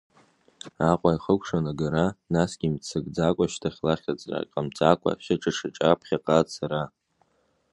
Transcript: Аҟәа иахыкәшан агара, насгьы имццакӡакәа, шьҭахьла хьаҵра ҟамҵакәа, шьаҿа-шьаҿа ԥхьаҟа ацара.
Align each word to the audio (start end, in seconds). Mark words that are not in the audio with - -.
Аҟәа 0.89 1.09
иахыкәшан 1.13 1.65
агара, 1.71 2.05
насгьы 2.33 2.65
имццакӡакәа, 2.67 3.51
шьҭахьла 3.51 3.93
хьаҵра 4.01 4.49
ҟамҵакәа, 4.51 5.11
шьаҿа-шьаҿа 5.23 5.99
ԥхьаҟа 5.99 6.35
ацара. 6.39 6.83